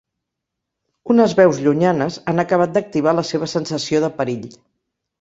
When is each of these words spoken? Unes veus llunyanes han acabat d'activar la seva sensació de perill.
Unes 1.15 1.35
veus 1.41 1.61
llunyanes 1.67 2.19
han 2.33 2.47
acabat 2.47 2.75
d'activar 2.81 3.17
la 3.21 3.29
seva 3.35 3.55
sensació 3.57 4.05
de 4.09 4.15
perill. 4.21 4.53